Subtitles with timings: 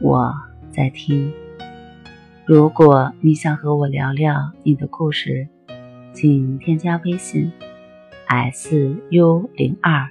[0.00, 0.34] 我
[0.70, 1.30] 在听。
[2.46, 5.46] 如果你想和我聊聊你的故事，
[6.14, 7.52] 请添加微信
[8.26, 10.08] s u 零二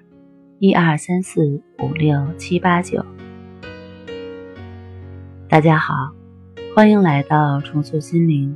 [0.59, 3.03] 一二三四五六七八九。
[5.47, 6.13] 大家好，
[6.75, 8.55] 欢迎来到重塑心灵，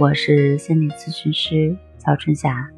[0.00, 2.70] 我是心理咨询师曹春霞。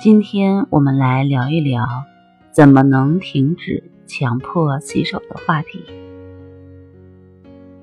[0.00, 1.86] 今天我们来聊一聊，
[2.52, 3.84] 怎么能停止。
[4.10, 5.84] 强迫洗手的话题。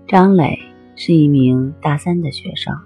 [0.06, 0.60] 张磊
[0.94, 2.78] 是一名大三的学生，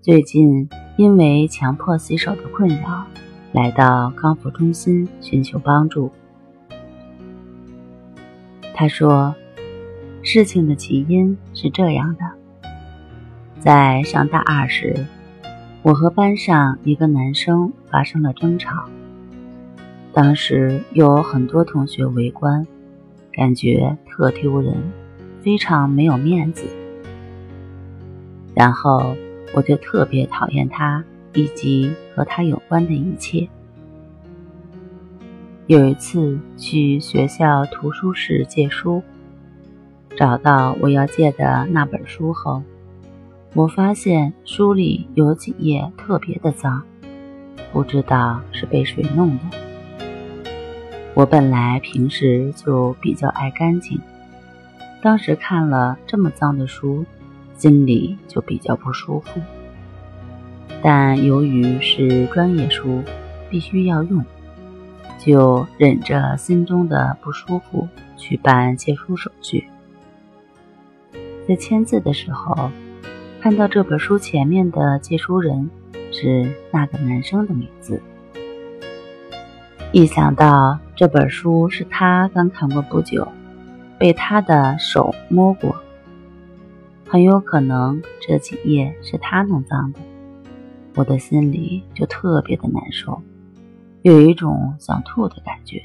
[0.00, 3.04] 最近因为强迫洗手的困扰，
[3.52, 6.10] 来到康复中心寻求帮助。
[8.74, 9.34] 他说，
[10.22, 12.24] 事情的起因是这样的：
[13.60, 15.06] 在上大二时，
[15.82, 18.88] 我和班上一个男生发生了争吵。
[20.12, 22.66] 当时有很多同学围观，
[23.32, 24.74] 感觉特丢人，
[25.42, 26.66] 非常没有面子。
[28.54, 29.14] 然后
[29.54, 33.48] 我就特别讨厌他以及和他有关的一切。
[35.66, 39.02] 有一次去学校图书室借书，
[40.16, 42.62] 找到我要借的那本书后，
[43.54, 46.82] 我发现书里有几页特别的脏，
[47.72, 49.67] 不知道是被谁弄的。
[51.18, 54.00] 我本来平时就比较爱干净，
[55.02, 57.04] 当时看了这么脏的书，
[57.56, 59.40] 心里就比较不舒服。
[60.80, 63.02] 但由于是专业书，
[63.50, 64.24] 必须要用，
[65.18, 69.66] 就忍着心中的不舒服去办借书手续。
[71.48, 72.70] 在签字的时候，
[73.40, 75.68] 看到这本书前面的借书人
[76.12, 78.00] 是那个男生的名字。
[79.98, 83.26] 一想到这本书是他刚看过不久，
[83.98, 85.74] 被他的手摸过，
[87.04, 89.98] 很有可能这几页是他弄脏的，
[90.94, 93.20] 我的心里就特别的难受，
[94.02, 95.82] 有一种想吐的感觉。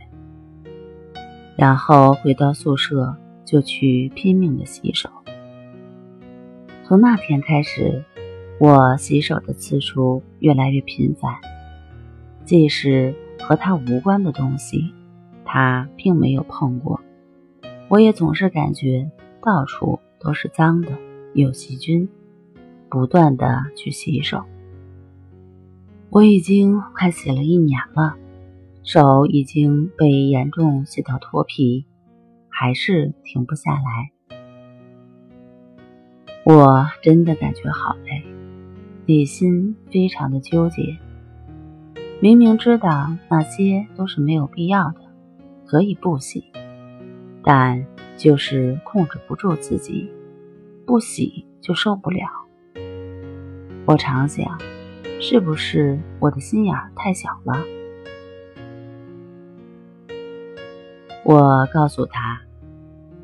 [1.56, 5.10] 然后回到宿舍就去拼命的洗手。
[6.84, 8.04] 从那天开始，
[8.60, 11.34] 我洗手的次数越来越频繁，
[12.46, 13.16] 即使。
[13.44, 14.94] 和他无关的东西，
[15.46, 17.02] 他并没有碰过。
[17.90, 19.12] 我也总是感觉
[19.42, 20.98] 到处都是脏的，
[21.34, 22.10] 有细菌，
[22.90, 24.44] 不断的去洗手。
[26.10, 28.16] 我已经快洗了一年了，
[28.84, 31.86] 手已经被严重洗到脱皮，
[32.50, 34.12] 还是停不下来。
[36.46, 38.24] 我真的感觉好累，
[39.06, 40.98] 内心非常的纠结。
[42.24, 45.02] 明明知道那些都是没有必要的，
[45.66, 46.46] 可以不洗，
[47.44, 47.86] 但
[48.16, 50.10] 就是控制不住自己，
[50.88, 52.26] 不洗就受不了。
[53.84, 54.58] 我常想，
[55.20, 57.62] 是不是我的心眼太小了？
[61.26, 62.40] 我告诉他，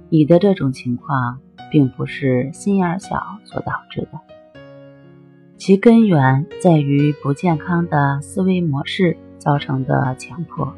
[0.09, 1.39] 你的这种情况
[1.71, 4.19] 并不是心眼小所导致的。
[5.59, 10.73] 其根源在于不健康的思维模式造成的强迫。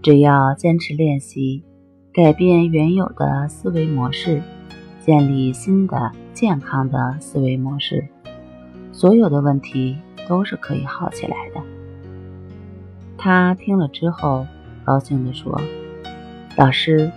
[0.00, 1.64] 只要坚持练习，
[2.12, 4.40] 改变原有的思维模式，
[5.04, 8.06] 建立新的健康的思维模式，
[8.92, 11.60] 所有的问题都是可以好起来的。
[13.18, 14.46] 他听了之后，
[14.84, 15.60] 高兴地说
[16.56, 17.10] ：“老师，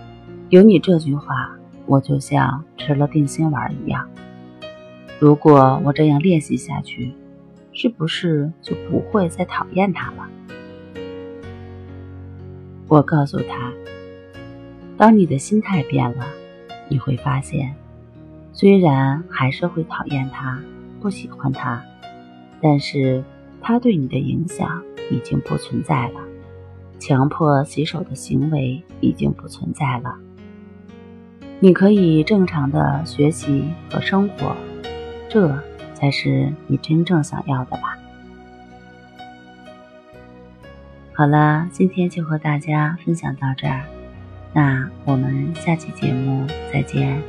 [0.48, 1.56] 有你这句话，
[1.86, 4.04] 我就像吃了定心丸一样。”
[5.20, 7.12] 如果我这样练习下去，
[7.72, 10.28] 是不是就不会再讨厌他了？
[12.88, 13.72] 我告诉他，
[14.96, 16.26] 当你的心态变了，
[16.88, 17.74] 你会发现，
[18.52, 20.60] 虽然还是会讨厌他、
[21.00, 21.82] 不喜欢他，
[22.60, 23.24] 但是
[23.62, 26.20] 他对你的影响已经不存在了，
[26.98, 30.16] 强迫洗手的行为已经不存在了，
[31.60, 34.54] 你可以正常的学习和生活。
[35.34, 35.60] 这
[35.94, 37.98] 才是你真正想要的吧。
[41.12, 43.82] 好了，今天就和大家分享到这儿。
[44.52, 47.20] 那我们下期节目再见。